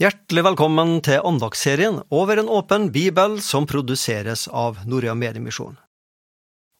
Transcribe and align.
Hjertelig 0.00 0.46
velkommen 0.46 0.94
til 1.04 1.20
andagsserien 1.28 1.98
Over 2.08 2.40
en 2.40 2.46
åpen 2.48 2.86
bibel 2.88 3.34
som 3.44 3.66
produseres 3.68 4.46
av 4.48 4.78
Norea 4.88 5.12
Mediemisjon. 5.12 5.74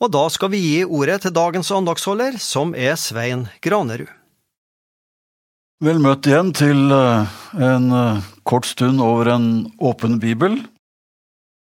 Og 0.01 0.09
da 0.15 0.23
skal 0.33 0.49
vi 0.55 0.61
gi 0.63 0.79
ordet 0.87 1.19
til 1.27 1.35
dagens 1.37 1.69
andagsholder, 1.77 2.39
som 2.41 2.73
er 2.73 2.97
Svein 2.97 3.45
Granerud. 3.61 4.09
Vel 5.85 6.01
møtt 6.01 6.31
igjen 6.33 6.55
til 6.57 6.97
eh, 6.97 7.37
en 7.61 7.93
eh, 7.93 8.25
kort 8.49 8.71
stund 8.73 9.05
over 9.05 9.35
en 9.35 9.51
åpen 9.77 10.17
bibel. 10.17 10.57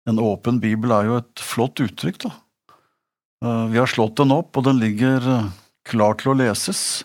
En 0.05 0.21
åpen 0.21 0.61
bibel 0.61 0.93
er 0.93 1.09
jo 1.09 1.19
et 1.23 1.41
flott 1.41 1.81
uttrykk, 1.81 2.21
da. 2.27 2.35
Eh, 3.41 3.65
vi 3.73 3.81
har 3.81 3.89
slått 3.89 4.19
den 4.21 4.37
opp, 4.37 4.53
og 4.61 4.69
den 4.69 4.77
ligger 4.77 5.25
klar 5.89 6.21
til 6.21 6.35
å 6.35 6.41
leses. 6.45 7.01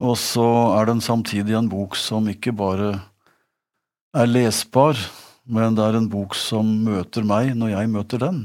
Og 0.00 0.16
så 0.16 0.46
er 0.78 0.88
den 0.88 1.02
samtidig 1.04 1.56
en 1.58 1.68
bok 1.68 1.96
som 2.00 2.28
ikke 2.30 2.54
bare 2.56 2.94
er 4.16 4.30
lesbar, 4.30 4.96
men 5.44 5.76
det 5.76 5.84
er 5.84 5.98
en 5.98 6.08
bok 6.08 6.34
som 6.38 6.66
møter 6.86 7.26
meg 7.26 7.52
når 7.58 7.74
jeg 7.74 7.90
møter 7.92 8.22
den. 8.22 8.40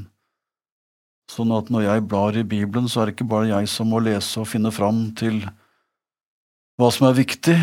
Sånn 1.32 1.50
at 1.56 1.72
når 1.72 1.86
jeg 1.86 2.04
blar 2.06 2.36
i 2.38 2.44
Bibelen, 2.46 2.90
så 2.90 3.02
er 3.02 3.08
det 3.08 3.16
ikke 3.16 3.30
bare 3.30 3.48
jeg 3.50 3.70
som 3.72 3.88
må 3.90 4.02
lese 4.04 4.38
og 4.42 4.50
finne 4.50 4.70
fram 4.74 5.08
til 5.18 5.40
hva 6.76 6.90
som 6.92 7.08
er 7.08 7.16
viktig, 7.16 7.56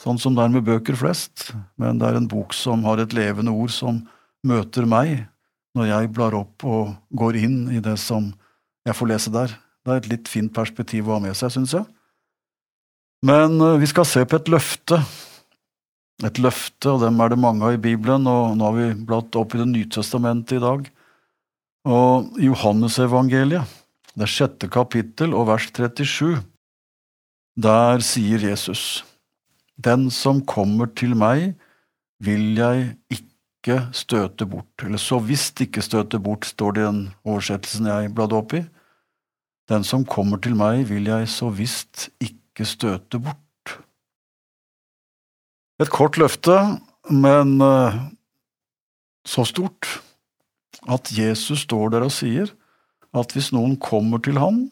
sånn 0.00 0.18
som 0.18 0.34
det 0.34 0.46
er 0.46 0.54
med 0.54 0.64
bøker 0.66 0.96
flest, 0.96 1.50
men 1.76 2.00
det 2.00 2.08
er 2.08 2.18
en 2.18 2.28
bok 2.30 2.56
som 2.56 2.86
har 2.88 3.02
et 3.02 3.14
levende 3.14 3.52
ord 3.52 3.72
som 3.74 4.00
møter 4.46 4.88
meg 4.88 5.26
når 5.76 5.90
jeg 5.90 6.12
blar 6.16 6.34
opp 6.38 6.64
og 6.64 6.96
går 7.12 7.36
inn 7.44 7.58
i 7.76 7.82
det 7.84 7.98
som 8.00 8.30
jeg 8.86 8.96
får 8.96 9.12
lese 9.12 9.34
der. 9.34 9.52
Det 9.84 9.92
er 9.92 10.00
et 10.00 10.10
litt 10.10 10.30
fint 10.30 10.52
perspektiv 10.56 11.10
å 11.10 11.18
ha 11.18 11.22
med 11.26 11.36
seg, 11.36 11.52
syns 11.52 11.76
jeg. 11.76 11.84
Men 13.26 13.60
eh, 13.60 13.78
vi 13.80 13.88
skal 13.90 14.06
se 14.06 14.24
på 14.28 14.38
et 14.38 14.50
løfte. 14.52 15.00
Et 16.24 16.38
løfte, 16.40 16.92
og 16.92 17.02
dem 17.02 17.18
er 17.20 17.32
det 17.32 17.40
mange 17.40 17.64
av 17.66 17.76
i 17.76 17.80
Bibelen, 17.82 18.28
og 18.30 18.54
nå 18.56 18.68
har 18.70 18.76
vi 18.76 18.86
blatt 19.08 19.36
opp 19.36 19.54
i 19.54 19.60
Det 19.60 19.68
nye 19.72 19.88
testamentet 19.92 20.58
i 20.58 20.62
dag. 20.62 20.86
Og 21.86 22.38
Johannesevangeliet, 22.42 23.74
det 24.16 24.28
sjette 24.32 24.70
kapittel 24.72 25.34
og 25.36 25.50
vers 25.50 25.68
37, 25.68 26.38
der 27.56 28.00
sier 28.04 28.42
Jesus, 28.50 29.04
Den 29.76 30.08
som 30.10 30.40
kommer 30.40 30.88
til 30.88 31.12
meg, 31.16 31.52
vil 32.24 32.56
jeg 32.56 32.94
ikke 33.12 33.82
støte 33.92 34.46
bort. 34.48 34.72
Eller 34.82 35.00
så 35.00 35.18
visst 35.20 35.60
ikke 35.60 35.84
støte 35.84 36.18
bort, 36.22 36.48
står 36.48 36.72
det 36.72 36.82
i 36.82 36.86
den 36.86 37.02
oversettelsen 37.28 37.90
jeg 37.90 38.14
bladde 38.16 38.38
opp 38.38 38.56
i. 38.56 38.64
Den 39.68 39.84
som 39.84 40.06
kommer 40.08 40.40
til 40.40 40.56
meg, 40.56 40.86
vil 40.88 41.10
jeg 41.10 41.28
så 41.28 41.50
visst 41.52 42.08
ikke 42.22 42.45
ikke 42.56 42.64
støte 42.64 43.20
bort. 43.20 43.72
Et 45.76 45.90
kort 45.92 46.16
løfte, 46.16 46.54
men 47.12 47.58
eh, 47.60 47.96
så 49.28 49.44
stort 49.44 49.90
at 50.88 51.10
Jesus 51.12 51.66
står 51.66 51.92
der 51.92 52.06
og 52.06 52.14
sier 52.14 52.48
at 53.16 53.34
hvis 53.36 53.50
noen 53.52 53.76
kommer 53.76 54.22
til 54.24 54.40
han, 54.40 54.70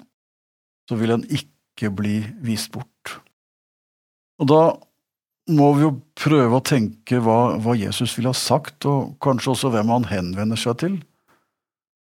så 0.88 0.96
vil 0.96 1.12
han 1.12 1.26
ikke 1.28 1.90
bli 1.92 2.22
vist 2.44 2.72
bort. 2.72 3.18
Og 4.40 4.48
da 4.48 4.62
må 5.52 5.68
vi 5.76 5.84
jo 5.84 5.90
prøve 6.16 6.56
å 6.56 6.64
tenke 6.64 7.20
hva, 7.20 7.58
hva 7.60 7.74
Jesus 7.76 8.14
ville 8.16 8.32
ha 8.32 8.38
sagt, 8.38 8.88
og 8.88 9.18
kanskje 9.20 9.52
også 9.52 9.72
hvem 9.74 9.92
han 9.92 10.08
henvender 10.08 10.60
seg 10.60 10.78
til. 10.80 10.96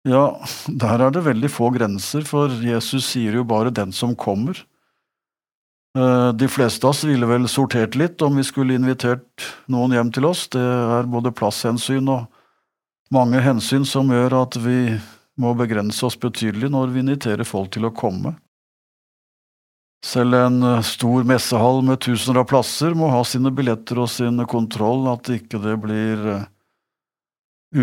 Ja, 0.05 0.35
der 0.67 1.07
er 1.07 1.15
det 1.15 1.25
veldig 1.25 1.49
få 1.53 1.71
grenser, 1.73 2.27
for 2.29 2.53
Jesus 2.61 3.09
sier 3.15 3.41
jo 3.41 3.47
bare 3.49 3.73
den 3.73 3.97
som 3.97 4.13
kommer. 4.19 4.61
Eh, 5.99 6.33
de 6.33 6.49
fleste 6.49 6.87
av 6.87 6.91
oss 6.91 7.05
ville 7.05 7.29
vel 7.29 7.49
sortert 7.49 7.97
litt 8.01 8.23
om 8.25 8.37
vi 8.37 8.45
skulle 8.49 8.79
invitert 8.79 9.45
noen 9.69 9.93
hjem 9.93 10.13
til 10.15 10.25
oss. 10.31 10.47
Det 10.53 10.63
er 10.63 11.11
både 11.11 11.35
plasshensyn 11.37 12.09
og 12.09 12.31
mange 13.13 13.43
hensyn 13.45 13.85
som 13.85 14.09
gjør 14.09 14.39
at 14.41 14.57
vi 14.57 14.97
må 15.41 15.53
begrense 15.57 16.07
oss 16.07 16.17
betydelig 16.17 16.71
når 16.73 16.95
vi 16.95 17.05
inviterer 17.05 17.49
folk 17.49 17.75
til 17.77 17.89
å 17.89 17.93
komme. 17.93 18.35
Selv 20.03 20.35
en 20.35 20.63
eh, 20.65 20.83
stor 20.87 21.29
messehall 21.29 21.85
med 21.85 22.01
tusener 22.03 22.41
av 22.41 22.49
plasser 22.51 22.97
må 22.97 23.13
ha 23.13 23.21
sine 23.29 23.53
billetter 23.55 24.01
og 24.03 24.11
sin 24.11 24.41
kontroll, 24.49 25.05
at 25.13 25.29
ikke 25.31 25.61
det 25.63 25.77
blir 25.85 26.29
eh, 26.39 26.47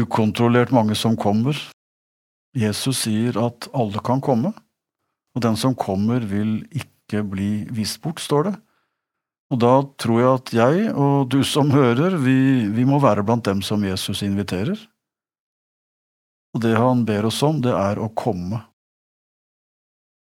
ukontrollert 0.01 0.73
mange 0.73 0.97
som 0.97 1.13
kommer. 1.17 1.57
Jesus 2.57 3.05
sier 3.05 3.37
at 3.37 3.69
alle 3.77 4.01
kan 4.01 4.19
komme, 4.25 4.51
og 5.37 5.45
den 5.45 5.55
som 5.61 5.77
kommer, 5.77 6.25
vil 6.25 6.63
ikke 6.73 6.98
ikke 7.09 7.25
bli 7.25 7.49
vist 7.73 7.99
bort, 8.05 8.21
står 8.21 8.51
det. 8.51 8.55
Og 9.49 9.59
da 9.63 9.73
tror 9.97 10.21
jeg 10.21 10.29
at 10.37 10.53
jeg 10.53 10.93
og 10.93 11.29
du 11.33 11.41
som 11.47 11.73
hører, 11.73 12.19
vi, 12.21 12.69
vi 12.69 12.85
må 12.85 13.01
være 13.01 13.25
blant 13.25 13.47
dem 13.49 13.63
som 13.65 13.81
Jesus 13.83 14.21
inviterer. 14.25 14.77
Og 16.53 16.61
det 16.61 16.75
han 16.77 17.01
ber 17.05 17.27
oss 17.29 17.41
om, 17.45 17.57
det 17.61 17.73
er 17.73 18.01
å 18.01 18.11
komme. 18.13 18.61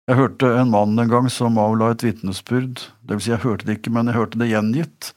Jeg 0.05 0.19
hørte 0.21 0.51
en 0.61 0.73
mann 0.73 0.99
en 1.01 1.09
gang 1.09 1.31
som 1.33 1.57
avla 1.61 1.95
et 1.95 2.05
vitnesbyrd, 2.05 2.83
det 3.01 3.17
vil 3.17 3.25
si 3.25 3.33
jeg 3.33 3.45
hørte 3.47 3.65
det 3.65 3.79
ikke, 3.79 3.93
men 3.97 4.11
jeg 4.11 4.19
hørte 4.19 4.41
det 4.41 4.51
gjengitt. 4.51 5.15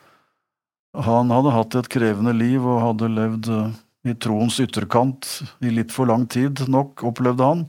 Han 0.95 1.33
hadde 1.33 1.51
hatt 1.51 1.75
et 1.75 1.89
krevende 1.91 2.31
liv 2.31 2.63
og 2.63 2.79
hadde 2.85 3.11
levd 3.11 3.49
eh, 3.51 3.73
i 4.07 4.15
troens 4.15 4.61
ytterkant 4.63 5.27
i 5.59 5.73
litt 5.75 5.91
for 5.91 6.07
lang 6.07 6.23
tid 6.31 6.63
nok, 6.71 7.03
opplevde 7.03 7.43
han, 7.43 7.65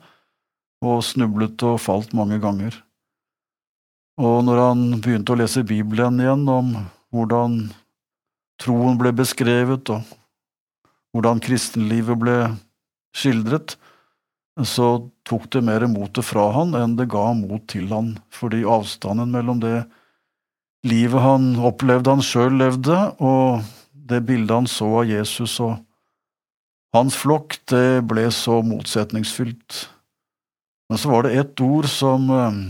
og 0.86 1.02
snublet 1.02 1.58
og 1.66 1.80
falt 1.82 2.14
mange 2.14 2.38
ganger. 2.42 2.78
Og 4.18 4.40
når 4.42 4.60
han 4.60 4.86
begynte 4.98 5.34
å 5.34 5.38
lese 5.38 5.62
Bibelen 5.66 6.18
igjen 6.18 6.42
om 6.50 6.72
hvordan 7.14 7.60
troen 8.58 8.96
ble 8.98 9.12
beskrevet, 9.14 9.92
og 9.94 10.02
hvordan 11.14 11.38
kristenlivet 11.42 12.18
ble 12.18 12.38
skildret, 13.14 13.76
så 14.66 14.88
tok 15.28 15.46
det 15.54 15.62
mer 15.62 15.86
motet 15.86 16.26
fra 16.26 16.48
han 16.56 16.74
enn 16.74 16.96
det 16.98 17.06
ga 17.12 17.28
mot 17.38 17.62
til 17.70 17.86
han, 17.92 18.16
fordi 18.34 18.64
avstanden 18.66 19.30
mellom 19.30 19.62
det 19.62 19.84
livet 20.88 21.22
han 21.22 21.52
opplevde 21.70 22.16
han 22.16 22.24
sjøl 22.24 22.58
levde, 22.58 22.96
og 23.22 23.62
det 23.92 24.24
bildet 24.26 24.56
han 24.56 24.66
så 24.70 24.88
av 25.04 25.06
Jesus 25.12 25.60
og 25.62 25.76
hans 26.96 27.14
flokk, 27.20 27.60
det 27.70 28.02
ble 28.10 28.26
så 28.34 28.58
motsetningsfylt. 28.66 29.84
Men 30.88 30.98
så 30.98 31.12
var 31.12 31.26
det 31.26 31.36
ett 31.38 31.60
ord 31.62 31.86
som 31.92 32.30
eh, 32.32 32.60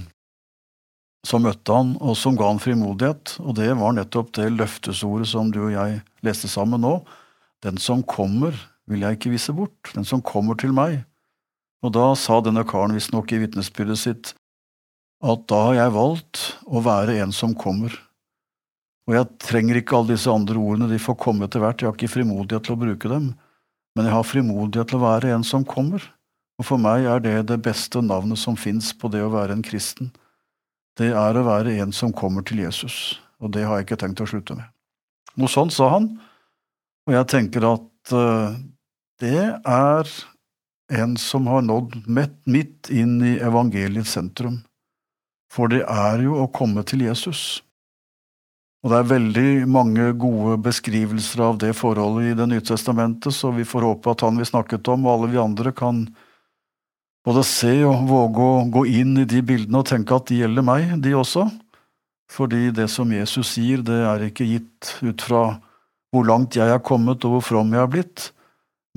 som 1.26 1.42
møtte 1.44 1.74
han, 1.74 1.94
og 2.00 2.16
som 2.18 2.36
ga 2.38 2.48
han 2.50 2.60
frimodighet, 2.62 3.38
og 3.42 3.56
det 3.58 3.70
var 3.78 3.94
nettopp 3.96 4.32
det 4.38 4.50
løftesordet 4.54 5.28
som 5.30 5.50
du 5.54 5.64
og 5.66 5.74
jeg 5.74 6.00
leste 6.26 6.50
sammen 6.50 6.82
nå. 6.84 6.98
Den 7.64 7.80
som 7.82 8.04
kommer, 8.06 8.54
vil 8.88 9.02
jeg 9.04 9.18
ikke 9.18 9.32
vise 9.34 9.52
bort, 9.52 9.92
den 9.94 10.06
som 10.06 10.22
kommer 10.24 10.58
til 10.58 10.72
meg. 10.76 11.02
Og 11.84 11.92
da 11.94 12.12
sa 12.18 12.38
denne 12.42 12.64
karen 12.66 12.94
visstnok 12.96 13.32
i 13.34 13.40
vitnesbyrdet 13.42 14.00
sitt 14.00 14.34
at 15.18 15.42
da 15.50 15.58
har 15.66 15.74
jeg 15.74 15.94
valgt 15.96 16.42
å 16.70 16.82
være 16.86 17.18
en 17.24 17.34
som 17.34 17.54
kommer. 17.58 17.90
Og 19.08 19.16
jeg 19.16 19.26
trenger 19.42 19.80
ikke 19.80 19.96
alle 19.98 20.14
disse 20.14 20.30
andre 20.30 20.60
ordene, 20.60 20.90
de 20.90 21.00
får 21.02 21.18
komme 21.18 21.48
etter 21.48 21.62
hvert, 21.62 21.82
jeg 21.82 21.90
har 21.90 21.96
ikke 21.96 22.12
frimodighet 22.12 22.68
til 22.68 22.76
å 22.76 22.80
bruke 22.84 23.10
dem, 23.10 23.32
men 23.96 24.06
jeg 24.06 24.14
har 24.14 24.26
frimodighet 24.26 24.92
til 24.92 25.00
å 25.00 25.06
være 25.06 25.32
en 25.34 25.46
som 25.46 25.64
kommer, 25.66 26.04
og 26.58 26.66
for 26.66 26.82
meg 26.82 27.06
er 27.08 27.22
det 27.24 27.36
det 27.50 27.58
beste 27.64 28.02
navnet 28.04 28.38
som 28.38 28.58
fins 28.58 28.92
på 28.94 29.10
det 29.10 29.24
å 29.24 29.32
være 29.32 29.56
en 29.56 29.64
kristen 29.64 30.12
det 30.98 31.12
er 31.14 31.38
å 31.38 31.46
være 31.46 31.76
en 31.82 31.92
som 31.94 32.14
kommer 32.14 32.44
til 32.46 32.64
Jesus, 32.64 33.18
og 33.38 33.52
det 33.54 33.66
har 33.66 33.78
jeg 33.78 33.88
ikke 33.88 34.00
tenkt 34.02 34.22
å 34.24 34.28
slutte 34.28 34.56
med. 34.58 34.66
Noe 35.38 35.50
sånt 35.52 35.74
sa 35.74 35.92
han, 35.94 36.10
og 37.06 37.14
jeg 37.14 37.28
tenker 37.30 37.68
at 37.68 38.14
uh, 38.14 38.58
det 39.22 39.44
er 39.54 40.10
en 40.98 41.14
som 41.20 41.46
har 41.50 41.62
nådd 41.62 42.00
midt 42.08 42.90
inn 42.90 43.18
i 43.22 43.36
evangeliets 43.44 44.16
sentrum, 44.16 44.62
for 45.52 45.70
det 45.72 45.84
er 45.84 46.24
jo 46.26 46.36
å 46.42 46.50
komme 46.52 46.84
til 46.88 47.06
Jesus. 47.06 47.62
Og 48.84 48.92
det 48.92 48.98
er 48.98 49.10
veldig 49.10 49.50
mange 49.70 50.12
gode 50.20 50.58
beskrivelser 50.62 51.42
av 51.48 51.58
det 51.58 51.72
forholdet 51.74 52.30
i 52.30 52.36
Det 52.38 52.46
nye 52.46 52.62
testamentet, 52.62 53.34
så 53.34 53.50
vi 53.54 53.66
får 53.66 53.86
håpe 53.88 54.12
at 54.12 54.22
han 54.22 54.38
vi 54.38 54.46
snakket 54.46 54.88
om, 54.92 55.06
og 55.06 55.14
alle 55.14 55.30
vi 55.32 55.40
andre, 55.42 55.72
kan 55.74 56.06
både 57.26 57.44
se 57.46 57.72
og 57.86 58.04
våge 58.08 58.44
å 58.44 58.66
gå 58.72 58.84
inn 59.00 59.16
i 59.22 59.26
de 59.28 59.42
bildene 59.44 59.80
og 59.82 59.88
tenke 59.90 60.16
at 60.16 60.28
de 60.30 60.42
gjelder 60.42 60.66
meg, 60.66 60.92
de 61.04 61.14
også. 61.18 61.46
Fordi 62.32 62.68
det 62.76 62.88
som 62.92 63.10
Jesus 63.12 63.54
sier, 63.56 63.82
det 63.84 63.96
er 64.04 64.26
ikke 64.28 64.46
gitt 64.48 64.92
ut 65.00 65.24
fra 65.24 65.42
hvor 66.12 66.24
langt 66.28 66.56
jeg 66.56 66.68
er 66.72 66.84
kommet 66.84 67.24
og 67.24 67.36
hvor 67.36 67.44
from 67.44 67.72
jeg 67.74 67.82
er 67.84 67.90
blitt, 67.92 68.30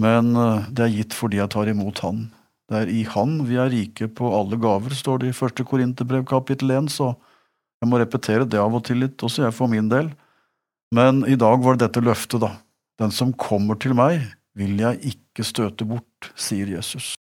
men 0.01 0.35
eh, 0.35 0.67
det 0.71 0.85
er 0.85 0.93
gitt 0.95 1.15
fordi 1.15 1.41
jeg 1.41 1.51
tar 1.51 1.71
imot 1.71 2.03
Han. 2.05 2.25
Det 2.71 2.83
er 2.83 2.91
i 2.91 3.01
Han 3.11 3.41
vi 3.47 3.59
er 3.59 3.71
rike 3.71 4.07
på 4.15 4.31
alle 4.35 4.59
gaver, 4.59 4.95
står 4.95 5.23
det 5.23 5.31
i 5.31 5.35
første 5.35 5.65
Korinterbrev 5.67 6.23
kapittel 6.27 6.71
1, 6.77 6.91
så 6.91 7.13
jeg 7.81 7.89
må 7.91 7.99
repetere 7.99 8.47
det 8.47 8.59
av 8.61 8.75
og 8.77 8.85
til 8.87 9.01
litt, 9.03 9.19
også 9.19 9.47
jeg 9.47 9.55
for 9.57 9.71
min 9.71 9.89
del. 9.91 10.11
Men 10.95 11.23
i 11.27 11.39
dag 11.39 11.63
var 11.63 11.75
det 11.75 11.87
dette 11.87 12.03
løftet, 12.03 12.43
da. 12.43 12.53
Den 13.01 13.11
som 13.15 13.33
kommer 13.33 13.79
til 13.79 13.95
meg, 13.97 14.21
vil 14.55 14.77
jeg 14.79 15.15
ikke 15.15 15.47
støte 15.47 15.87
bort, 15.87 16.31
sier 16.35 16.69
Jesus. 16.69 17.15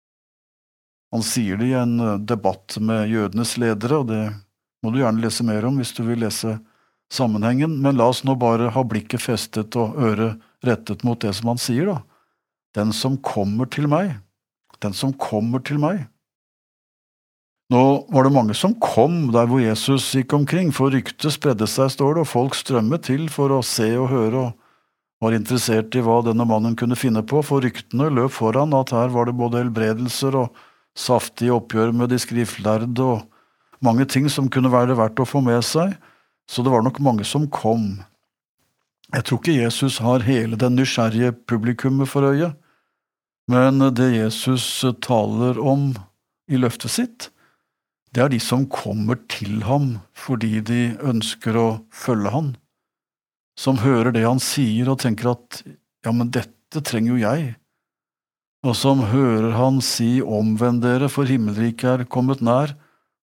Han 1.15 1.25
sier 1.27 1.59
det 1.59 1.71
i 1.71 1.79
en 1.79 1.99
eh, 2.01 2.19
debatt 2.23 2.79
med 2.81 3.11
jødenes 3.11 3.57
ledere, 3.59 4.03
og 4.03 4.11
det 4.11 4.23
må 4.83 4.93
du 4.93 5.01
gjerne 5.03 5.23
lese 5.23 5.47
mer 5.47 5.67
om 5.69 5.81
hvis 5.81 5.93
du 5.97 6.05
vil 6.07 6.23
lese 6.25 6.59
sammenhengen, 7.11 7.75
men 7.83 7.99
la 7.99 8.07
oss 8.13 8.23
nå 8.25 8.37
bare 8.39 8.71
ha 8.75 8.85
blikket 8.87 9.25
festet 9.25 9.77
og 9.79 9.99
øret 9.99 10.39
rettet 10.67 11.03
mot 11.07 11.19
det 11.21 11.35
som 11.37 11.51
han 11.53 11.61
sier, 11.61 11.91
da. 11.91 11.99
Den 12.79 12.95
som 12.95 13.17
kommer 13.19 13.67
til 13.67 13.91
meg, 13.91 14.15
den 14.79 14.95
som 14.95 15.13
kommer 15.19 15.63
til 15.67 15.81
meg. 15.83 16.05
Nå 17.71 17.83
var 18.11 18.27
det 18.27 18.35
mange 18.35 18.55
som 18.59 18.73
kom 18.83 19.29
der 19.35 19.47
hvor 19.51 19.63
Jesus 19.63 20.09
gikk 20.15 20.33
omkring, 20.35 20.71
for 20.75 20.95
ryktet 20.95 21.35
spredde 21.35 21.67
seg, 21.71 21.91
står 21.95 22.17
det, 22.17 22.25
og 22.25 22.31
folk 22.31 22.59
strømmet 22.59 23.07
til 23.07 23.29
for 23.31 23.55
å 23.55 23.61
se 23.67 23.91
og 23.99 24.11
høre 24.11 24.47
og 24.47 24.57
var 25.21 25.37
interessert 25.37 25.95
i 25.95 26.03
hva 26.03 26.21
denne 26.25 26.47
mannen 26.49 26.75
kunne 26.79 26.99
finne 26.99 27.23
på, 27.27 27.43
for 27.45 27.63
ryktene 27.63 28.09
løp 28.15 28.33
foran 28.39 28.73
at 28.79 28.95
her 28.97 29.13
var 29.13 29.29
det 29.29 29.37
både 29.39 29.65
helbredelser 29.65 30.39
og 30.41 30.63
saftige 30.99 31.55
oppgjør 31.55 31.93
med 31.97 32.11
de 32.13 32.19
skriftlærde 32.21 33.05
og 33.05 33.27
mange 33.85 34.05
ting 34.05 34.29
som 34.31 34.51
kunne 34.53 34.73
være 34.73 34.97
verdt 34.99 35.23
å 35.23 35.29
få 35.29 35.43
med 35.45 35.63
seg, 35.65 35.95
så 36.51 36.65
det 36.65 36.73
var 36.73 36.85
nok 36.85 37.01
mange 37.03 37.25
som 37.25 37.47
kom. 37.49 38.03
Jeg 39.11 39.27
tror 39.27 39.41
ikke 39.41 39.57
Jesus 39.57 39.99
har 40.05 40.27
hele 40.27 40.59
det 40.59 40.71
nysgjerrige 40.75 41.33
publikummet 41.51 42.11
for 42.11 42.29
øye, 42.31 42.53
men 43.51 43.83
det 43.95 44.13
Jesus 44.15 44.85
taler 45.03 45.59
om 45.59 45.93
i 46.51 46.59
løftet 46.61 46.95
sitt, 46.95 47.31
det 48.15 48.23
er 48.25 48.31
de 48.33 48.41
som 48.43 48.67
kommer 48.71 49.19
til 49.31 49.63
ham 49.67 50.01
fordi 50.19 50.59
de 50.67 50.81
ønsker 51.07 51.59
å 51.59 51.69
følge 51.95 52.35
han, 52.35 52.53
som 53.59 53.83
hører 53.83 54.15
det 54.15 54.27
han 54.27 54.43
sier 54.43 54.91
og 54.91 55.01
tenker 55.03 55.33
at 55.33 55.63
ja, 55.67 56.13
men 56.13 56.31
dette 56.35 56.83
trenger 56.87 57.15
jo 57.15 57.23
jeg, 57.23 57.55
og 58.61 58.77
som 58.77 59.01
hører 59.09 59.55
han 59.57 59.81
si 59.85 60.21
omvend 60.21 60.83
dere, 60.85 61.09
for 61.09 61.29
himmelriket 61.29 61.89
er 62.05 62.09
kommet 62.09 62.43
nær, 62.45 62.75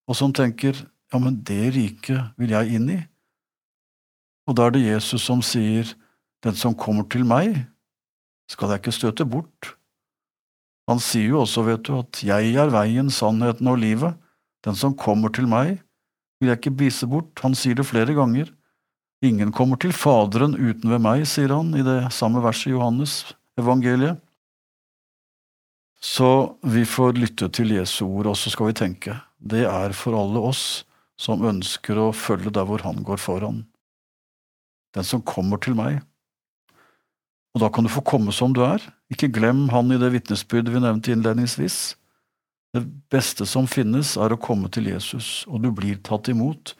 og 0.09 0.17
som 0.17 0.33
tenker 0.33 0.79
ja, 1.13 1.19
men 1.21 1.39
det 1.45 1.73
riket 1.75 2.33
vil 2.39 2.53
jeg 2.55 2.79
inn 2.79 2.89
i. 2.95 2.99
Og 4.47 4.55
da 4.57 4.67
er 4.67 4.75
det 4.75 4.85
Jesus 4.85 5.25
som 5.27 5.43
sier 5.43 5.89
den 6.45 6.55
som 6.57 6.75
kommer 6.77 7.05
til 7.11 7.25
meg, 7.27 7.65
skal 8.51 8.71
jeg 8.71 8.81
ikke 8.81 8.95
støte 8.95 9.27
bort. 9.27 9.73
Han 10.87 11.01
sier 11.03 11.33
jo 11.33 11.41
også, 11.43 11.65
vet 11.67 11.83
du, 11.87 11.97
at 11.99 12.21
jeg 12.23 12.53
er 12.55 12.71
veien, 12.71 13.11
sannheten 13.11 13.67
og 13.67 13.81
livet. 13.81 14.15
Den 14.63 14.77
som 14.79 14.95
kommer 14.95 15.33
til 15.35 15.49
meg, 15.51 15.81
vil 16.39 16.51
jeg 16.51 16.61
ikke 16.61 16.77
bise 16.79 17.09
bort. 17.09 17.33
Han 17.43 17.57
sier 17.57 17.75
det 17.75 17.87
flere 17.89 18.15
ganger. 18.15 18.53
Ingen 19.25 19.51
kommer 19.51 19.79
til 19.81 19.91
Faderen 19.95 20.55
uten 20.55 20.93
ved 20.93 21.01
meg, 21.03 21.25
sier 21.27 21.51
han 21.51 21.73
i 21.75 21.83
det 21.83 21.99
samme 22.15 22.43
verset 22.43 22.71
i 22.71 22.75
Johannes 22.75 23.19
evangeliet. 23.59 24.21
Så 26.03 26.57
vi 26.61 26.85
får 26.85 27.17
lytte 27.17 27.49
til 27.49 27.73
Jesu 27.73 28.05
ord, 28.05 28.29
og 28.33 28.37
så 28.37 28.51
skal 28.53 28.69
vi 28.69 28.77
tenke. 28.77 29.17
Det 29.37 29.65
er 29.65 29.95
for 29.97 30.17
alle 30.17 30.41
oss 30.49 30.83
som 31.17 31.45
ønsker 31.45 31.97
å 31.97 32.11
følge 32.13 32.53
der 32.53 32.67
hvor 32.69 32.83
han 32.85 33.01
går 33.05 33.17
foran. 33.21 33.63
Den 34.93 35.05
som 35.05 35.25
kommer 35.25 35.61
til 35.61 35.77
meg. 35.77 36.03
Og 37.57 37.63
da 37.63 37.71
kan 37.73 37.87
du 37.87 37.89
få 37.89 38.05
komme 38.05 38.33
som 38.33 38.53
du 38.53 38.61
er. 38.65 38.83
Ikke 39.09 39.31
glem 39.33 39.65
han 39.73 39.89
i 39.89 39.97
det 39.97 40.11
vitnesbyrdet 40.13 40.73
vi 40.73 40.81
nevnte 40.83 41.13
innledningsvis. 41.13 41.95
Det 42.75 42.83
beste 43.09 43.47
som 43.49 43.65
finnes, 43.69 44.13
er 44.19 44.33
å 44.33 44.41
komme 44.41 44.69
til 44.69 44.91
Jesus, 44.91 45.47
og 45.49 45.63
du 45.63 45.71
blir 45.73 45.97
tatt 46.05 46.29
imot, 46.29 46.75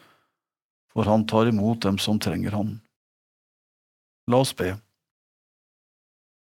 for 0.92 1.08
han 1.08 1.24
tar 1.26 1.50
imot 1.50 1.82
dem 1.82 1.98
som 1.98 2.20
trenger 2.22 2.54
han. 2.54 2.76
La 4.30 4.44
oss 4.44 4.52
be. 4.54 4.76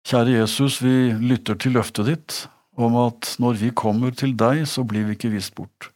Kjære 0.03 0.33
Jesus, 0.41 0.81
vi 0.83 1.13
lytter 1.15 1.55
til 1.55 1.77
løftet 1.77 2.09
ditt 2.09 2.37
om 2.75 2.95
at 2.99 3.37
når 3.39 3.55
vi 3.61 3.69
kommer 3.71 4.11
til 4.11 4.33
deg, 4.35 4.65
så 4.67 4.83
blir 4.83 5.05
vi 5.07 5.15
ikke 5.15 5.31
vist 5.31 5.53
bort. 5.55 5.93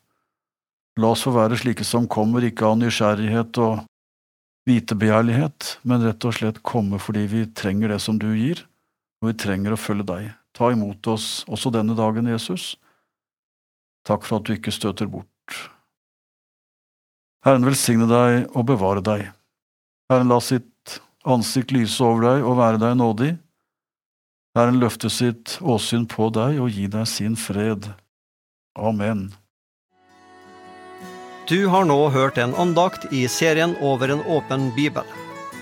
La 0.98 1.12
oss 1.12 1.25
få 1.25 1.33
være 1.36 1.57
slike 1.59 1.83
som 1.83 2.07
kommer, 2.07 2.45
ikke 2.48 2.69
av 2.69 2.77
nysgjerrighet 2.80 3.59
og 3.62 3.81
vitebegjærlighet, 4.68 5.74
men 5.83 6.06
rett 6.07 6.24
og 6.24 6.38
slett 6.38 6.62
komme 6.63 7.01
fordi 7.04 7.25
vi 7.30 7.42
trenger 7.51 7.92
det 7.92 8.00
som 8.04 8.15
du 8.21 8.30
gir, 8.31 8.63
og 9.19 9.31
vi 9.31 9.38
trenger 9.44 9.75
å 9.75 9.80
følge 9.80 10.07
deg. 10.07 10.30
Ta 10.56 10.71
imot 10.71 11.10
oss 11.12 11.44
også 11.51 11.74
denne 11.75 11.95
dagen, 11.98 12.30
Jesus. 12.31 12.77
Takk 14.07 14.24
for 14.24 14.39
at 14.39 14.48
du 14.48 14.53
ikke 14.56 14.71
støter 14.71 15.10
bort. 15.12 15.57
Herren 17.44 17.68
velsigne 17.68 18.07
deg 18.07 18.48
og 18.56 18.69
bevare 18.71 19.03
deg. 19.03 19.27
Herren 20.07 20.31
la 20.31 20.39
sitt 20.44 20.95
ansikt 21.27 21.75
lyse 21.75 22.00
over 22.03 22.24
deg 22.30 22.48
og 22.48 22.57
være 22.62 22.81
deg 22.81 22.95
nådig. 23.03 23.33
Herren 24.57 24.80
løfte 24.81 25.12
sitt 25.13 25.59
åsyn 25.62 26.07
på 26.09 26.31
deg 26.33 26.56
og 26.63 26.71
gi 26.74 26.88
deg 26.89 27.06
sin 27.06 27.36
fred. 27.38 27.94
Amen. 28.74 29.30
Du 31.48 31.68
har 31.69 31.86
nå 31.86 32.09
hørt 32.09 32.38
en 32.42 32.56
andakt 32.57 33.06
i 33.13 33.27
serien 33.30 33.77
Over 33.86 34.09
en 34.15 34.24
åpen 34.25 34.74
bibel. 34.75 35.06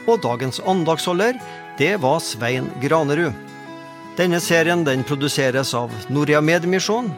Og 0.07 0.21
dagens 0.23 0.61
andaktsholder, 0.63 1.35
det 1.77 2.01
var 2.01 2.19
Svein 2.23 2.71
Granerud. 2.79 3.33
Denne 4.15 4.39
serien 4.39 4.85
den 4.87 5.03
produseres 5.03 5.73
av 5.75 5.91
Noria 6.07 6.39
Mediemisjon 6.39 7.11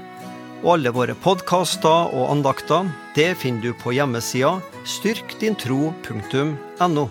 og 0.63 0.73
alle 0.73 0.89
våre 0.89 1.13
podkaster 1.21 2.09
og 2.09 2.31
andakter 2.33 2.89
det 3.13 3.37
finner 3.37 3.61
du 3.61 3.69
på 3.77 3.93
hjemmesida 3.93 4.57
styrkdintro.no. 4.97 7.05